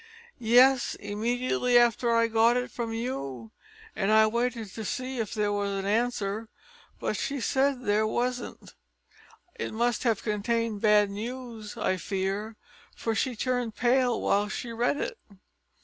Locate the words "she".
7.15-7.39, 13.13-13.35, 14.49-14.73